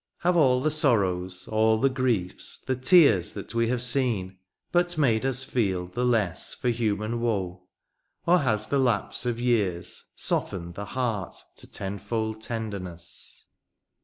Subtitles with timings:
[0.21, 4.39] Have all the sorrows, all the griefs, the tears That we have seen,
[4.71, 7.65] but made us feel the less For himian woe;
[8.25, 13.45] or has the lapse of years Softened the heart to tenfold tenderness